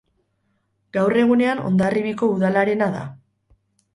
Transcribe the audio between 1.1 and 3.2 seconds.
egunean Hondarribiko Udalarena da.